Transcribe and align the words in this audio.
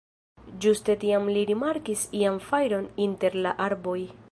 Ĝuste 0.63 0.95
tiam 1.03 1.27
li 1.35 1.43
rimarkis 1.51 2.07
ian 2.21 2.41
fajron 2.47 2.91
inter 3.09 3.41
la 3.47 3.57
arboj. 3.71 3.99